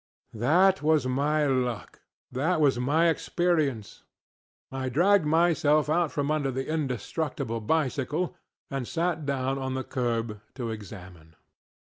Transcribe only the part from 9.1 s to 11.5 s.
down on the curb to examine.